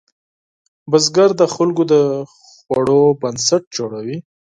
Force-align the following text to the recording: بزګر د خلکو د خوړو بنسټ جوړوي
بزګر 0.91 1.29
د 1.39 1.43
خلکو 1.55 1.83
د 1.91 1.93
خوړو 2.69 3.01
بنسټ 3.21 3.63
جوړوي 3.77 4.17